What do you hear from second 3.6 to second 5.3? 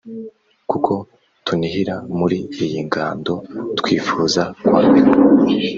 twifuza kwambikwa